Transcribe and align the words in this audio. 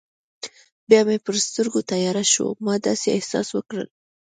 بیا 0.87 1.01
مې 1.07 1.17
پر 1.25 1.35
سترګو 1.47 1.79
تیاره 1.91 2.23
شوه، 2.33 2.49
ما 2.65 2.73
داسې 2.87 3.07
احساس 3.11 3.47
وکړل. 3.53 3.87